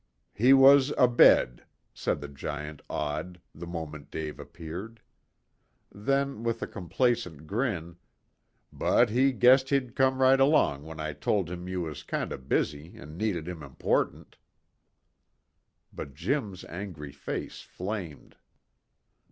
"He 0.33 0.51
was 0.51 0.91
abed," 0.97 1.63
said 1.93 2.21
the 2.21 2.27
giant 2.27 2.81
Odd, 2.89 3.39
the 3.53 3.67
moment 3.67 4.09
Dave 4.09 4.39
appeared. 4.39 4.99
Then 5.91 6.41
with 6.41 6.63
a 6.63 6.65
complacent 6.65 7.45
grin, 7.45 7.97
"But 8.73 9.11
he 9.11 9.31
guessed 9.31 9.69
he'd 9.69 9.95
come 9.95 10.19
right 10.19 10.39
along 10.39 10.85
when 10.85 10.99
I 10.99 11.13
told 11.13 11.51
him 11.51 11.67
you 11.67 11.81
was 11.81 12.01
kind 12.01 12.33
o' 12.33 12.37
busy 12.39 12.97
an' 12.97 13.15
needed 13.15 13.47
him 13.47 13.61
important." 13.61 14.37
But 15.93 16.15
Jim's 16.15 16.65
angry 16.65 17.11
face 17.11 17.61
flamed. 17.61 18.37